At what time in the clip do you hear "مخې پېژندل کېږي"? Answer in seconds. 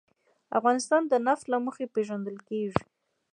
1.65-2.83